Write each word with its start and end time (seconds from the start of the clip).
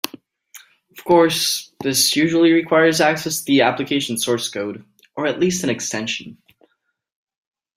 Of 0.97 1.03
course, 1.03 1.73
this 1.83 2.15
usually 2.15 2.53
requires 2.53 2.99
access 2.99 3.37
to 3.37 3.45
the 3.45 3.61
application 3.61 4.17
source 4.17 4.49
code 4.49 4.83
(or 5.15 5.27
at 5.27 5.39
least 5.39 5.63
an 5.63 5.69
extension). 5.69 6.39